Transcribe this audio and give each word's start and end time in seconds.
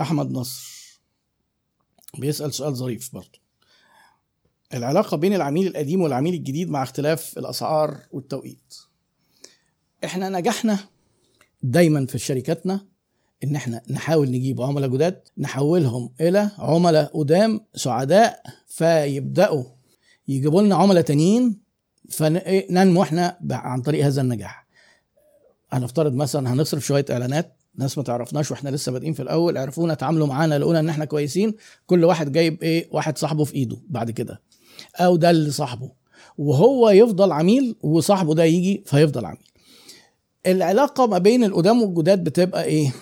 أحمد 0.00 0.30
نصر. 0.30 1.00
بيسأل 2.18 2.54
سؤال 2.54 2.76
ظريف 2.76 3.14
برضه. 3.14 3.40
العلاقة 4.74 5.16
بين 5.16 5.34
العميل 5.34 5.66
القديم 5.66 6.00
والعميل 6.00 6.34
الجديد 6.34 6.70
مع 6.70 6.82
اختلاف 6.82 7.38
الأسعار 7.38 7.98
والتوقيت. 8.10 8.74
إحنا 10.04 10.28
نجحنا 10.28 10.78
دايما 11.62 12.06
في 12.06 12.18
شركاتنا 12.18 12.86
إن 13.44 13.56
إحنا 13.56 13.82
نحاول 13.90 14.30
نجيب 14.30 14.60
عملاء 14.62 14.90
جداد 14.90 15.28
نحولهم 15.38 16.12
إلى 16.20 16.50
عملاء 16.58 17.18
قدام 17.18 17.60
سعداء 17.74 18.42
فيبدأوا 18.66 19.64
يجيبوا 20.28 20.62
لنا 20.62 20.74
عملاء 20.76 21.02
تانيين 21.02 21.60
فننمو 22.10 23.02
إحنا 23.02 23.38
عن 23.50 23.82
طريق 23.82 24.04
هذا 24.04 24.20
النجاح. 24.20 24.66
هنفترض 25.70 26.14
مثلا 26.14 26.52
هنصرف 26.52 26.86
شوية 26.86 27.04
إعلانات 27.10 27.56
ناس 27.78 27.98
ما 27.98 28.04
تعرفناش 28.04 28.50
وإحنا 28.50 28.68
لسه 28.70 28.92
بادئين 28.92 29.12
في 29.12 29.22
الأول 29.22 29.58
عرفونا 29.58 29.92
اتعاملوا 29.92 30.26
معانا 30.26 30.58
لقونا 30.58 30.80
إن 30.80 30.88
إحنا 30.88 31.04
كويسين. 31.04 31.54
كل 31.86 32.04
واحد 32.04 32.32
جايب 32.32 32.62
إيه؟ 32.62 32.88
واحد 32.92 33.18
صاحبه 33.18 33.44
في 33.44 33.54
إيده 33.54 33.76
بعد 33.88 34.10
كده. 34.10 34.40
أو 34.96 35.16
ده 35.16 35.30
اللي 35.30 35.50
صاحبه. 35.50 35.90
وهو 36.38 36.90
يفضل 36.90 37.32
عميل 37.32 37.76
وصاحبه 37.82 38.34
ده 38.34 38.44
يجي 38.44 38.82
فيفضل 38.86 39.24
عميل. 39.24 39.46
العلاقة 40.46 41.06
ما 41.06 41.18
بين 41.18 41.44
القدام 41.44 41.82
والجداد 41.82 42.24
بتبقى 42.24 42.64
إيه؟ 42.64 42.94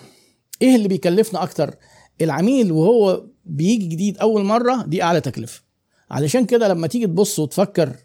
إيه 0.63 0.77
اللي 0.77 0.89
بيكلفنا 0.89 1.43
أكتر؟ 1.43 1.75
العميل 2.21 2.73
وهو 2.73 3.25
بيجي 3.45 3.87
جديد 3.87 4.19
أول 4.19 4.45
مرة 4.45 4.85
دي 4.87 5.03
أعلى 5.03 5.21
تكلفة. 5.21 5.63
علشان 6.11 6.45
كده 6.45 6.69
لما 6.69 6.87
تيجي 6.87 7.07
تبص 7.07 7.39
وتفكر 7.39 7.97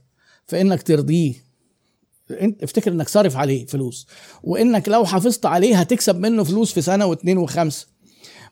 في 0.47 0.61
إنك 0.61 0.83
ترضيه 0.83 1.33
انت 2.31 2.63
افتكر 2.63 2.91
إنك 2.91 3.09
صارف 3.09 3.37
عليه 3.37 3.65
فلوس. 3.65 4.07
وإنك 4.43 4.89
لو 4.89 5.05
حافظت 5.05 5.45
عليه 5.45 5.75
هتكسب 5.79 6.19
منه 6.19 6.43
فلوس 6.43 6.73
في 6.73 6.81
سنة 6.81 7.05
واثنين 7.05 7.37
وخمسة. 7.37 7.87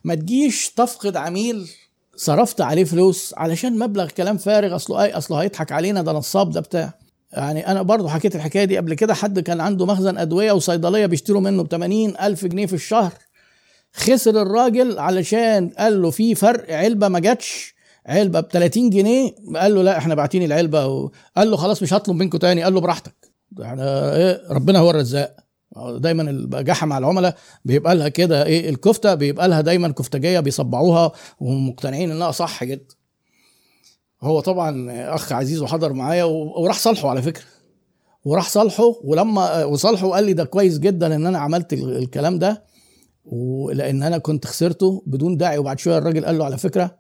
ما 0.04 0.16
تجيش 0.16 0.70
تفقد 0.70 1.16
عميل 1.16 1.70
صرفت 2.16 2.62
عليه 2.62 2.84
فلوس 2.84 3.34
علشان 3.38 3.80
مبلغ 3.80 4.10
كلام 4.10 4.38
فارغ 4.38 4.76
أصله 4.76 5.04
اي 5.04 5.12
أصله 5.14 5.38
هيضحك 5.42 5.72
علينا 5.72 6.02
ده 6.02 6.12
نصاب 6.12 6.52
ده 6.52 6.60
بتاع. 6.62 6.94
يعني 7.32 7.68
أنا 7.68 7.82
برضو 7.82 8.08
حكيت 8.08 8.36
الحكاية 8.36 8.66
دي 8.66 8.78
قبل 8.78 8.94
كده 8.94 9.14
حد 9.14 9.40
كان 9.40 9.62
عنده 9.62 9.86
مخزن 9.86 10.18
أدوية 10.18 10.52
وصيدلية 10.52 11.06
بيشتروا 11.06 11.42
منه 11.42 11.64
ب 11.64 11.68
80 11.68 12.14
ألف 12.22 12.46
جنيه 12.46 12.66
في 12.66 12.74
الشهر. 12.74 13.14
خسر 13.94 14.42
الراجل 14.42 15.00
علشان 15.00 15.70
قال 15.70 16.02
له 16.02 16.10
في 16.12 16.36
فرق 16.36 16.76
علبة 16.76 17.08
ما 17.08 17.20
جاتش 17.20 17.76
علبة 18.06 18.40
ب 18.40 18.48
30 18.52 18.90
جنيه 18.90 19.36
قال 19.56 19.76
له 19.76 19.82
لا 19.84 19.98
إحنا 19.98 20.16
باعتين 20.16 20.44
العلبة 20.44 20.86
وقال 20.88 21.52
له 21.52 21.58
خلاص 21.58 21.84
مش 21.84 21.94
هطلب 21.94 22.16
منكم 22.16 22.38
تاني 22.38 22.64
قال 22.64 22.74
له 22.74 22.82
براحتك. 22.82 23.31
إحنا 23.62 24.16
إيه 24.16 24.42
ربنا 24.50 24.80
هو 24.80 24.90
الرزاق. 24.90 25.36
دايما 25.98 26.24
البجاحه 26.30 26.88
مع 26.88 26.98
العملاء 26.98 27.36
بيبقى 27.66 27.96
لها 27.96 28.08
كده 28.10 28.46
إيه 28.46 28.70
الكفتة 28.70 29.14
بيبقى 29.14 29.48
لها 29.48 29.62
دايما 29.62 29.88
كفتجية 29.92 30.40
بيصبعوها 30.40 31.12
ومقتنعين 31.40 32.12
إنها 32.12 32.32
صح 32.32 32.64
جدا. 32.64 32.96
هو 34.22 34.40
طبعا 34.40 34.92
أخ 35.16 35.34
عزيز 35.34 35.62
وحضر 35.62 35.94
معايا 35.94 36.24
وراح 36.24 36.80
صالحه 36.80 37.10
على 37.10 37.22
فكرة. 37.22 37.44
وراح 38.26 38.50
صالحه 38.50 38.96
ولما 39.04 39.64
وصالحه 39.66 40.10
قال 40.10 40.24
لي 40.24 40.34
ده 40.34 40.44
كويس 40.44 40.80
جدا 40.80 41.16
إن 41.16 41.26
أنا 41.26 41.40
عملت 41.40 41.74
الكلام 41.74 42.40
ده 42.40 42.64
ولأن 43.26 44.04
أنا 44.04 44.18
كنت 44.18 44.48
خسرته 44.48 45.04
بدون 45.06 45.38
داعي. 45.38 45.58
وبعد 45.58 45.80
شوية 45.80 45.98
الراجل 45.98 46.26
قال 46.26 46.38
له 46.38 46.46
على 46.46 46.58
فكرة 46.58 46.96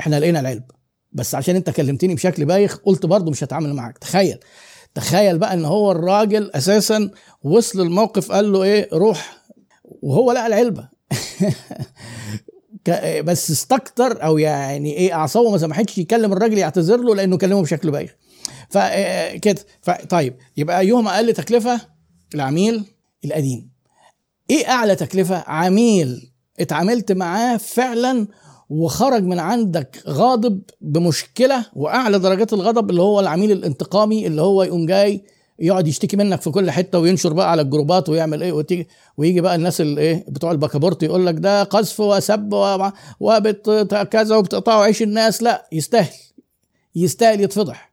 إحنا 0.00 0.20
لقينا 0.20 0.40
العلب. 0.40 0.64
بس 1.12 1.34
عشان 1.34 1.56
أنت 1.56 1.70
كلمتني 1.70 2.14
بشكل 2.14 2.44
بايخ 2.44 2.76
قلت 2.76 3.06
برضه 3.06 3.30
مش 3.30 3.44
هتعامل 3.44 3.74
معاك. 3.74 3.98
تخيل. 3.98 4.38
تخيل 4.94 5.38
بقى 5.38 5.54
إن 5.54 5.64
هو 5.64 5.92
الراجل 5.92 6.50
أساسا 6.54 7.10
وصل 7.42 7.80
الموقف 7.80 8.32
قال 8.32 8.52
له 8.52 8.62
إيه 8.62 8.88
روح 8.92 9.42
وهو 9.84 10.32
لقى 10.32 10.46
العلبة. 10.46 10.88
بس 13.24 13.50
استكتر 13.50 14.24
أو 14.24 14.38
يعني 14.38 14.92
إيه 14.92 15.12
أعصابه 15.14 15.50
ما 15.50 15.58
سمحتش 15.58 15.98
يكلم 15.98 16.32
الراجل 16.32 16.58
يعتذر 16.58 16.96
له 16.96 17.14
لأنه 17.14 17.38
كلمه 17.38 17.62
بشكل 17.62 17.90
بايخ. 17.90 18.16
فكده 18.70 19.64
طيب 20.08 20.36
يبقى 20.56 20.80
ايهما 20.80 21.14
أقل 21.14 21.32
تكلفة 21.34 21.80
العميل 22.34 22.84
القديم. 23.24 23.70
إيه 24.50 24.68
أعلى 24.68 24.96
تكلفة؟ 24.96 25.44
عميل 25.46 26.32
اتعاملت 26.60 27.12
معاه 27.12 27.56
فعلا 27.56 28.26
وخرج 28.72 29.22
من 29.24 29.38
عندك 29.38 30.02
غاضب 30.08 30.60
بمشكلة 30.80 31.66
وأعلى 31.76 32.18
درجات 32.18 32.52
الغضب 32.52 32.90
اللي 32.90 33.02
هو 33.02 33.20
العميل 33.20 33.52
الانتقامي 33.52 34.26
اللي 34.26 34.42
هو 34.42 34.62
يقوم 34.62 34.86
جاي 34.86 35.24
يقعد 35.58 35.86
يشتكي 35.88 36.16
منك 36.16 36.40
في 36.42 36.50
كل 36.50 36.70
حتة 36.70 36.98
وينشر 36.98 37.32
بقى 37.32 37.50
على 37.50 37.62
الجروبات 37.62 38.08
ويعمل 38.08 38.42
إيه 38.42 38.52
وتيجي 38.52 38.88
ويجي 39.16 39.40
بقى 39.40 39.54
الناس 39.54 39.80
اللي 39.80 40.00
إيه 40.00 40.24
بتوع 40.28 40.50
البكابورت 40.52 41.02
يقول 41.02 41.26
لك 41.26 41.34
ده 41.34 41.62
قذف 41.62 42.00
وسب 42.00 42.50
وبت 43.20 43.70
كذا 44.10 44.36
وبتقطعوا 44.36 44.82
عيش 44.84 45.02
الناس. 45.02 45.42
لا 45.42 45.68
يستاهل. 45.72 46.12
يستاهل 46.96 47.40
يتفضح. 47.40 47.92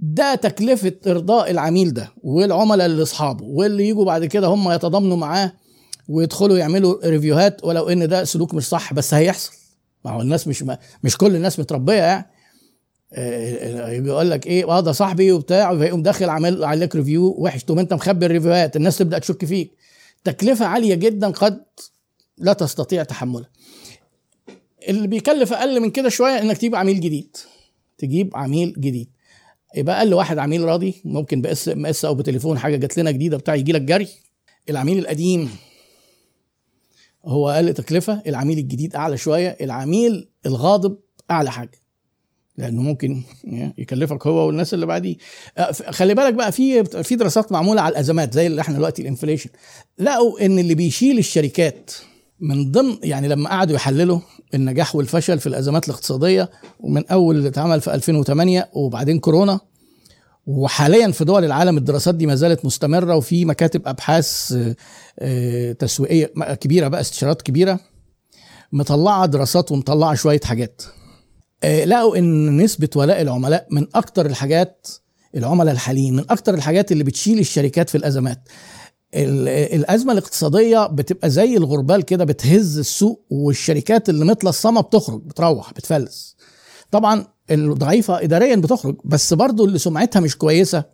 ده 0.00 0.34
تكلفة 0.34 0.92
إرضاء 1.06 1.50
العميل 1.50 1.94
ده 1.94 2.12
والعملاء 2.22 2.86
اللي 2.86 3.02
أصحابه 3.02 3.44
واللي 3.44 3.88
يجوا 3.88 4.04
بعد 4.04 4.24
كده 4.24 4.46
هم 4.46 4.70
يتضامنوا 4.70 5.16
معاه 5.16 5.52
ويدخلوا 6.08 6.58
يعملوا 6.58 7.06
reviewهات 7.08 7.64
ولو 7.64 7.88
إن 7.88 8.08
ده 8.08 8.24
سلوك 8.24 8.54
مش 8.54 8.64
صح 8.68 8.92
بس 8.94 9.14
هيحصل. 9.14 9.52
ما 10.06 10.12
هو 10.12 10.20
الناس 10.20 10.48
مش 10.48 10.62
ما 10.62 10.78
مش 11.04 11.16
كل 11.16 11.36
الناس 11.36 11.60
متربية 11.60 11.94
يعني. 11.94 12.26
يجي 13.96 14.08
يقول 14.08 14.30
لك 14.30 14.46
إيه 14.46 14.68
آه 14.68 14.80
ده 14.80 14.92
صاحبي 14.92 15.32
وبتاع 15.32 15.78
فيقوم 15.78 16.02
داخل 16.02 16.28
عامل 16.28 16.64
عليك 16.64 16.96
review 16.96 17.34
وحش. 17.38 17.64
تقوم 17.64 17.78
أنت 17.78 17.94
مخبي 17.94 18.26
ال 18.26 18.32
reviewهات 18.32 18.76
الناس 18.76 18.98
تبدأ 18.98 19.18
تشك 19.18 19.44
فيك. 19.44 19.72
تكلفة 20.24 20.66
عالية 20.66 20.94
جدا 20.94 21.30
قد 21.30 21.64
لا 22.38 22.52
تستطيع 22.52 23.02
تحملها. 23.02 23.50
اللي 24.88 25.06
بيكلف 25.08 25.52
أقل 25.52 25.80
من 25.80 25.90
كده 25.90 26.08
شوية 26.08 26.38
إنك 26.38 26.56
تجيب 26.56 26.74
عميل 26.74 27.00
جديد. 27.00 27.36
تجيب 27.98 28.36
عميل 28.36 28.74
جديد. 28.78 29.10
يبقى 29.76 29.98
أقل 29.98 30.14
واحد 30.14 30.38
عميل 30.38 30.64
راضي 30.64 31.02
ممكن 31.04 31.42
ب 31.42 31.68
SMS 31.68 32.04
أو 32.04 32.14
بتليفون 32.14 32.58
حاجة 32.58 32.76
جات 32.76 32.98
لنا 32.98 33.10
جديدة 33.10 33.36
بتاع 33.36 33.54
يجي 33.54 33.72
لك 33.72 33.82
جري. 33.82 34.08
العميل 34.70 34.98
القديم. 34.98 35.50
هو 37.26 37.50
أقل 37.50 37.74
تكلفة 37.74 38.22
العميل 38.26 38.58
الجديد 38.58 38.96
أعلى 38.96 39.16
شوية 39.16 39.56
العميل 39.60 40.28
الغاضب 40.46 40.96
أعلى 41.30 41.50
حاجة. 41.50 41.80
لأنه 42.56 42.82
ممكن 42.82 43.22
يكلفك 43.78 44.26
هو 44.26 44.46
والناس 44.46 44.74
اللي 44.74 44.86
بعديه. 44.86 45.16
خلي 45.90 46.14
بالك 46.14 46.34
بقى 46.34 46.52
في 46.52 46.84
في 46.84 47.16
دراسات 47.16 47.52
معمولة 47.52 47.80
على 47.80 47.92
الأزمات 47.92 48.34
زي 48.34 48.46
اللي 48.46 48.60
إحنا 48.60 48.74
دلوقتي 48.76 49.02
ال 49.02 49.06
inflation. 49.06 49.50
لقوا 49.98 50.46
إن 50.46 50.58
اللي 50.58 50.74
بيشيل 50.74 51.18
الشركات 51.18 51.90
من 52.40 52.72
ضمن 52.72 52.96
يعني 53.02 53.28
لما 53.28 53.50
قعدوا 53.50 53.76
يحللوا 53.76 54.20
النجاح 54.54 54.96
والفشل 54.96 55.38
في 55.38 55.46
الأزمات 55.46 55.84
الاقتصادية 55.88 56.50
ومن 56.80 57.06
أول 57.06 57.36
اللي 57.36 57.48
اتعمل 57.48 57.80
في 57.80 57.94
2008 57.94 58.68
وبعدين 58.72 59.18
كورونا 59.18 59.60
وحاليا 60.46 61.10
في 61.10 61.24
دول 61.24 61.44
العالم 61.44 61.76
الدراسات 61.78 62.14
دي 62.14 62.26
ما 62.26 62.34
زالت 62.34 62.64
مستمرة 62.64 63.16
وفي 63.16 63.44
مكاتب 63.44 63.82
أبحاث 63.88 64.54
تسويقية 65.78 66.26
كبيرة 66.60 66.88
بقى 66.88 67.00
استشارات 67.00 67.42
كبيرة 67.42 67.80
مطلعة 68.72 69.26
دراسات 69.26 69.72
ومطلعة 69.72 70.14
شوية 70.14 70.40
حاجات. 70.44 70.82
لقوا 71.84 72.16
إن 72.18 72.56
نسبة 72.56 72.88
ولاء 72.96 73.22
العملاء 73.22 73.66
من 73.70 73.86
أكتر 73.94 74.26
الحاجات 74.26 74.86
العملاء 75.36 75.74
الحاليين 75.74 76.16
من 76.16 76.24
أكتر 76.30 76.54
الحاجات 76.54 76.92
اللي 76.92 77.04
بتشيل 77.04 77.38
الشركات 77.38 77.90
في 77.90 77.94
الأزمات. 77.98 78.48
الأزمة 79.14 80.12
الاقتصادية 80.12 80.86
بتبقى 80.86 81.30
زي 81.30 81.56
الغربال 81.56 82.02
كده 82.02 82.24
بتهز 82.24 82.78
السوق 82.78 83.24
والشركات 83.30 84.08
اللي 84.08 84.24
متلصمه 84.24 84.80
بتخرج 84.80 85.22
بتروح 85.22 85.72
بتفلس. 85.72 86.36
طبعا 86.90 87.26
الضعيفة 87.50 88.22
اداريا 88.22 88.56
بتخرج 88.56 88.96
بس 89.04 89.34
برضو 89.34 89.64
اللي 89.64 89.78
سمعتها 89.78 90.20
مش 90.20 90.36
كويسة 90.38 90.84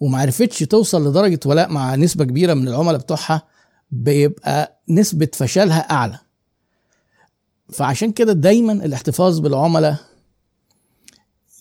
وما 0.00 0.18
عرفتش 0.18 0.58
توصل 0.58 1.08
لدرجة 1.08 1.40
ولاء 1.46 1.72
مع 1.72 1.94
نسبة 1.94 2.24
كبيرة 2.24 2.54
من 2.54 2.68
العملاء 2.68 3.00
بتوعها 3.00 3.42
بيبقى 3.90 4.80
نسبة 4.88 5.28
فشلها 5.34 5.78
أعلى. 5.90 6.18
فعشان 7.72 8.12
كده 8.12 8.32
دايما 8.32 8.72
الاحتفاظ 8.72 9.38
بالعملاء 9.38 9.96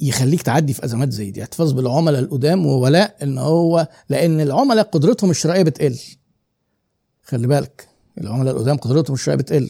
يخليك 0.02 0.42
تعدي 0.42 0.74
في 0.74 0.86
أزمات 0.86 1.12
زي 1.12 1.32
دي 1.32 1.42
احتفاظ 1.44 1.72
بالعملاء 1.72 2.22
القدام 2.22 2.66
وولاء 2.66 3.16
إن 3.24 3.38
هو 3.38 3.88
لأن 4.10 4.42
العملاء 4.42 4.84
قدرتهم 4.86 5.30
الشرائيه 5.30 5.64
بتقل. 5.64 6.00
خلي 7.24 7.48
بالك 7.48 7.88
العملاء 8.18 8.54
القدام 8.56 8.78
قدرتهم 8.78 9.14
الشرائيه 9.14 9.40
بتقل. 9.42 9.70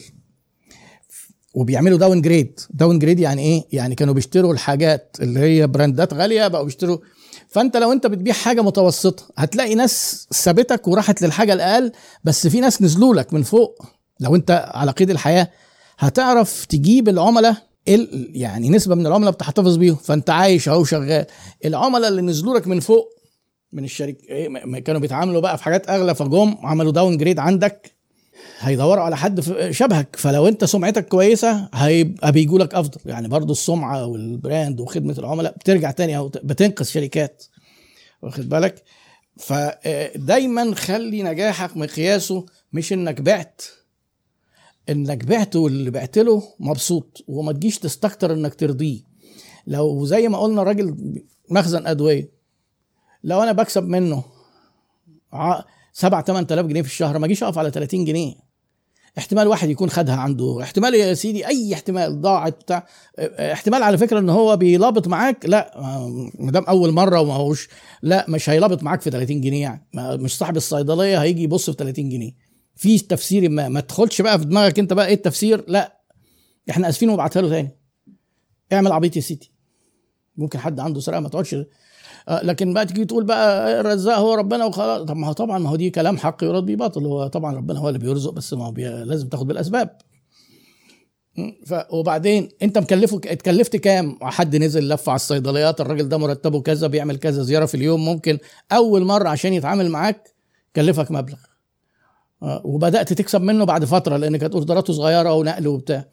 وبيعملوا 1.54 1.98
downgrade 1.98 2.60
downgrade 2.70 3.20
يعني 3.20 3.42
إيه؟ 3.42 3.64
يعني 3.72 3.94
كانوا 3.94 4.14
بيشتروا 4.14 4.52
الحاجات 4.52 5.16
اللي 5.20 5.40
هي 5.40 5.66
brandات 5.66 6.14
غالية 6.14 6.48
بقوا 6.48 6.64
بيشتروا. 6.64 6.98
فأنت 7.48 7.76
لو 7.76 7.92
أنت 7.92 8.06
بتبيع 8.06 8.34
حاجة 8.34 8.60
متوسطة 8.62 9.24
هتلاقي 9.36 9.74
ناس 9.74 10.26
سابتك 10.30 10.88
وراحت 10.88 11.22
للحاجة 11.22 11.52
الأقل 11.52 11.92
بس 12.24 12.46
في 12.46 12.60
ناس 12.60 12.82
نزلوا 12.82 13.14
لك 13.14 13.34
من 13.34 13.42
فوق. 13.42 13.82
لو 14.20 14.34
أنت 14.36 14.70
على 14.74 14.90
قيد 14.90 15.10
الحياة 15.10 15.50
هتعرف 15.98 16.64
تجيب 16.64 17.08
العملاء 17.08 17.56
يعني 17.86 18.70
نسبة 18.70 18.94
من 18.94 19.06
العملاء 19.06 19.32
بتحتفظ 19.32 19.76
بيهم. 19.76 19.96
فأنت 19.96 20.30
عايش 20.30 20.68
أهو 20.68 20.84
شغال. 20.84 21.26
العملاء 21.64 22.10
اللي 22.10 22.22
نزلوا 22.22 22.58
لك 22.58 22.66
من 22.66 22.80
فوق 22.80 23.08
من 23.72 23.84
الشركة 23.84 24.18
كانوا 24.84 25.00
بيتعاملوا 25.00 25.40
بقى 25.40 25.58
في 25.58 25.64
حاجات 25.64 25.90
أغلى 25.90 26.14
فجم 26.14 26.54
عملوا 26.62 26.92
downgrade 26.92 27.38
عندك. 27.38 27.93
هيدوروا 28.58 29.02
على 29.02 29.16
حد 29.16 29.40
شبهك. 29.70 30.16
فلو 30.16 30.48
انت 30.48 30.64
سمعتك 30.64 31.08
كويسة 31.08 31.68
هيبقى 31.74 32.32
بيجوا 32.32 32.58
لك 32.58 32.74
أفضل. 32.74 33.00
يعني 33.06 33.28
برضو 33.28 33.52
السمعة 33.52 34.06
والبراند 34.06 34.80
وخدمة 34.80 35.14
العملاء 35.18 35.56
بترجع 35.56 35.90
تاني 35.90 36.16
أو 36.16 36.28
بتنقذ 36.28 36.84
شركات. 36.84 37.44
واخد 38.22 38.48
بالك؟ 38.48 38.82
فدايما 39.36 40.74
خلي 40.74 41.22
نجاحك 41.22 41.76
مقياسه 41.76 42.46
مش 42.72 42.92
إنك 42.92 43.20
بعت. 43.20 43.62
إنك 44.88 45.24
بعت 45.24 45.56
واللي 45.56 45.90
بعت 45.90 46.18
له 46.18 46.42
مبسوط 46.60 47.24
وما 47.28 47.52
تجيش 47.52 47.78
تستكتر 47.78 48.32
إنك 48.32 48.54
ترضيه. 48.54 49.00
لو 49.66 50.04
زي 50.04 50.28
ما 50.28 50.38
قلنا 50.38 50.62
راجل 50.62 50.96
مخزن 51.50 51.86
أدوية 51.86 52.30
لو 53.24 53.42
أنا 53.42 53.52
بكسب 53.52 53.82
منه 53.82 54.24
7 55.92 56.22
8000 56.24 56.66
جنيه 56.66 56.82
في 56.82 56.88
الشهر 56.88 57.18
ما 57.18 57.26
أجيش 57.26 57.42
أقف 57.42 57.58
على 57.58 57.70
30 57.70 58.04
جنيه. 58.04 58.43
احتمال 59.18 59.48
واحد 59.48 59.70
يكون 59.70 59.90
خدها 59.90 60.14
عنده. 60.16 60.58
احتمال 60.62 60.94
يا 60.94 61.14
سيدي 61.14 61.46
أي 61.46 61.74
احتمال 61.74 62.20
ضاعت 62.20 62.60
بتاع 62.60 62.86
احتمال 63.18 63.82
على 63.82 63.98
فكرة 63.98 64.18
إن 64.18 64.28
هو 64.30 64.56
بيلابط 64.56 65.08
معاك 65.08 65.46
لا 65.46 65.72
ما 66.38 66.50
دام 66.50 66.64
أول 66.64 66.92
مرة 66.92 67.20
وما 67.20 67.34
هوش 67.34 67.68
لا 68.02 68.26
مش 68.28 68.50
هيلابط 68.50 68.82
معاك 68.82 69.00
في 69.00 69.10
30 69.10 69.40
جنيه 69.40 69.62
يعني. 69.62 69.86
مش 69.94 70.38
صاحب 70.38 70.56
الصيدلية 70.56 71.22
هيجي 71.22 71.42
يبص 71.42 71.70
في 71.70 71.76
30 71.76 72.08
جنيه. 72.08 72.32
في 72.76 72.98
تفسير 72.98 73.48
ما 73.48 73.68
ما 73.68 73.80
تدخلش 73.80 74.22
بقى 74.22 74.38
في 74.38 74.44
دماغك 74.44 74.78
أنت 74.78 74.92
بقى 74.92 75.06
إيه 75.06 75.14
التفسير؟ 75.14 75.64
لا 75.68 76.00
إحنا 76.70 76.88
آسفين 76.88 77.08
وابعتها 77.08 77.42
له 77.42 77.48
تاني. 77.48 77.78
اعمل 78.72 78.92
عبيط 78.92 79.16
يا 79.16 79.20
سيدي. 79.20 79.52
ممكن 80.36 80.58
حد 80.58 80.80
عنده 80.80 81.00
سرقة 81.00 81.20
ما 81.20 81.28
تقعدش 81.28 81.56
لكن 82.28 82.74
بقى 82.74 82.86
تيجي 82.86 83.04
تقول 83.04 83.24
بقى 83.24 83.80
الرزاق 83.80 84.18
هو 84.18 84.34
ربنا 84.34 84.64
وخلاص. 84.64 85.02
طب 85.02 85.16
ما 85.16 85.28
هو 85.28 85.32
طبعا 85.32 85.58
ما 85.58 85.70
هو 85.70 85.76
دي 85.76 85.90
كلام 85.90 86.16
حق 86.18 86.44
يراد 86.44 86.64
بيه 86.64 86.76
باطل. 86.76 87.04
هو 87.06 87.26
طبعا 87.26 87.56
ربنا 87.56 87.78
هو 87.78 87.88
اللي 87.88 87.98
بيرزق 87.98 88.32
بس 88.32 88.54
ما 88.54 88.66
هو. 88.66 88.74
لازم 88.78 89.28
تاخد 89.28 89.46
بالأسباب. 89.46 89.98
ف... 91.66 91.74
وبعدين 91.90 92.48
أنت 92.62 92.78
مكلفه 92.78 93.20
اتكلفت 93.26 93.76
كام؟ 93.76 94.18
حد 94.22 94.56
نزل 94.56 94.88
لف 94.88 95.08
على 95.08 95.16
الصيدليات 95.16 95.80
الراجل 95.80 96.08
ده 96.08 96.16
مرتبه 96.16 96.60
كذا 96.60 96.86
بيعمل 96.86 97.16
كذا 97.16 97.42
زيارة 97.42 97.66
في 97.66 97.74
اليوم 97.74 98.04
ممكن 98.04 98.38
أول 98.72 99.04
مرة 99.04 99.28
عشان 99.28 99.52
يتعامل 99.52 99.90
معاك 99.90 100.34
كلفك 100.76 101.10
مبلغ. 101.10 101.38
آه، 102.42 102.62
وبدأت 102.64 103.12
تكسب 103.12 103.40
منه 103.40 103.64
بعد 103.64 103.84
فترة 103.84 104.16
لأن 104.16 104.36
كانت 104.36 104.54
أوردراته 104.54 104.92
صغيرة 104.92 105.34
ونقل 105.34 105.68
وبتاع. 105.68 106.04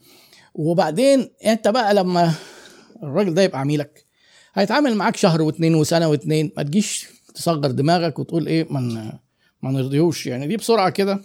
وبعدين 0.54 1.30
أنت 1.46 1.68
بقى 1.68 1.94
لما 1.94 2.34
الراجل 3.04 3.34
ده 3.34 3.42
يبقى 3.42 3.60
عميلك 3.60 4.06
هيتعامل 4.53 4.95
معاك 4.95 5.15
شهر 5.15 5.42
واتنين 5.42 5.75
وسنة 5.75 6.07
واتنين. 6.07 6.51
ما 6.57 6.63
تجيش 6.63 7.07
تصغر 7.36 7.71
دماغك 7.71 8.19
وتقول 8.19 8.48
إيه 8.48 8.68
ما 8.69 9.19
ما 9.62 9.71
نرضيهوش. 9.71 10.27
يعني 10.27 10.48
دي 10.48 10.57
بسرعة 10.57 10.89
كده. 10.89 11.21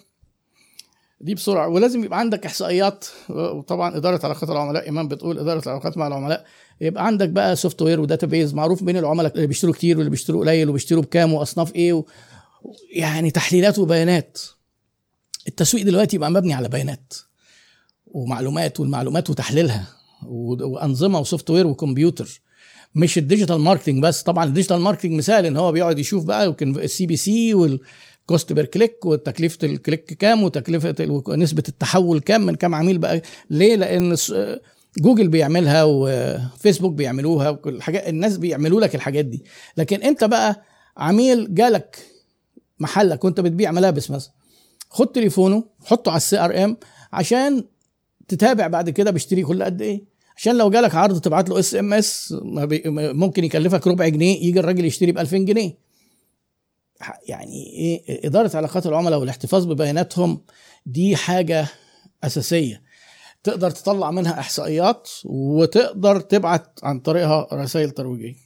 دي 1.20 1.34
بسرعة. 1.34 1.68
ولازم 1.68 2.04
يبقى 2.04 2.18
عندك 2.18 2.46
إحصائيات. 2.46 3.04
وطبعا 3.28 3.96
إدارة 3.96 4.20
علاقات 4.26 4.50
العملاء 4.50 4.86
إيمان 4.86 5.08
بتقول 5.08 5.38
إدارة 5.38 5.62
العلاقات 5.66 5.98
مع 5.98 6.06
العملاء. 6.06 6.44
يبقى 6.80 7.06
عندك 7.06 7.28
بقى 7.28 7.56
software 7.56 7.82
و 7.82 8.00
database 8.00 8.54
معروف 8.54 8.82
بين 8.82 8.96
العملاء 8.96 9.34
اللي 9.34 9.46
بيشتروا 9.46 9.74
كتير 9.74 9.96
واللي 9.96 10.10
بيشتروا 10.10 10.40
قليل 10.40 10.68
وبيشتروا 10.68 11.02
بكام 11.02 11.32
وأصناف 11.32 11.74
إيه 11.74 11.92
و... 11.92 12.04
يعني 12.94 13.30
تحليلات 13.30 13.78
وبيانات. 13.78 14.38
التسويق 15.48 15.84
دلوقتي 15.84 16.16
يبقى 16.16 16.30
مبني 16.30 16.54
على 16.54 16.68
بيانات 16.68 17.14
ومعلومات 18.06 18.80
والمعلومات 18.80 19.30
وتحليلها 19.30 19.86
وأنظمة 20.26 21.20
و 21.20 21.50
software 21.50 21.66
وكمبيوتر. 21.66 22.40
مش 22.96 23.18
ال 23.18 23.23
digital 23.23 23.60
marketing 23.60 24.02
بس 24.02 24.22
طبعا 24.22 24.44
ال 24.44 24.49
digital 24.49 24.80
marketing 24.80 25.12
مثال 25.12 25.46
إن 25.46 25.56
هو 25.56 25.72
بيقعد 25.72 25.98
يشوف 25.98 26.24
بقى 26.24 26.56
ال 26.62 27.06
CPC 27.06 27.16
وال 27.16 27.54
cost 27.54 28.52
per 28.52 28.64
click 28.64 29.06
وتكلفة 29.06 29.58
ال 29.62 29.69
click 29.69 30.04
كام 30.04 30.42
وتكلفة 30.42 30.94
ونسبه 31.00 31.62
التحول 31.68 32.20
كام 32.20 32.46
من 32.46 32.54
كام 32.54 32.74
عميل 32.74 32.98
بقى. 32.98 33.22
ليه؟ 33.50 33.76
لأن 33.76 34.16
جوجل 34.98 35.28
بيعملها 35.28 35.84
وفيسبوك 35.84 36.92
بيعملوها 36.92 37.50
وكل 37.50 37.74
الحاجات 37.74 38.08
الناس 38.08 38.36
بيعملوا 38.38 38.80
لك 38.80 38.94
الحاجات 38.94 39.24
دي. 39.24 39.44
لكن 39.76 40.02
أنت 40.02 40.24
بقى 40.24 40.62
عميل 40.96 41.54
جالك 41.54 41.98
محلك 42.78 43.24
وانت 43.24 43.40
بتبيع 43.40 43.72
ملابس 43.72 44.10
مثلا 44.10 44.32
خد 44.90 45.06
تليفونه 45.06 45.64
حطه 45.84 46.10
على 46.10 46.16
ال 46.16 46.38
CRM 46.38 46.76
عشان 47.12 47.64
تتابع 48.28 48.66
بعد 48.66 48.90
كده 48.90 49.10
بيشتري 49.10 49.42
كل 49.42 49.62
قد 49.62 49.82
إيه. 49.82 50.15
عشان 50.36 50.58
لو 50.58 50.70
جالك 50.70 50.94
عرض 50.94 51.20
تبعت 51.20 51.48
له 51.48 51.58
SMS 51.58 52.34
ممكن 52.94 53.44
يكلفك 53.44 53.86
ربع 53.86 54.08
جنيه 54.08 54.46
يجي 54.46 54.60
الراجل 54.60 54.84
يشتري 54.84 55.12
ب 55.12 55.18
2000 55.18 55.36
جنيه. 55.38 55.78
يعني 57.28 57.66
إيه 57.72 58.26
إدارة 58.26 58.56
علاقات 58.56 58.86
العملاء 58.86 59.18
والاحتفاظ 59.18 59.66
ببياناتهم 59.66 60.40
دي 60.86 61.16
حاجة 61.16 61.66
أساسية. 62.24 62.82
تقدر 63.42 63.70
تطلع 63.70 64.10
منها 64.10 64.40
إحصائيات 64.40 65.08
وتقدر 65.24 66.20
تبعت 66.20 66.78
عن 66.82 67.00
طريقها 67.00 67.48
رسائل 67.52 67.90
ترويجية. 67.90 68.45